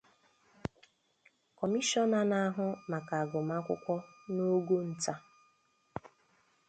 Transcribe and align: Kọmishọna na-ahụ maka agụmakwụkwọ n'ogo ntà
Kọmishọna 1.57 2.19
na-ahụ 2.31 2.65
maka 2.91 3.13
agụmakwụkwọ 3.23 3.95
n'ogo 4.33 4.77
ntà 4.89 5.13